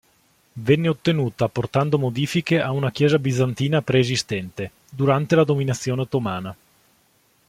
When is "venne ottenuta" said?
0.53-1.45